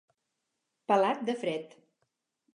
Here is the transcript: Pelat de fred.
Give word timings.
Pelat 0.93 1.21
de 1.29 1.37
fred. 1.43 1.79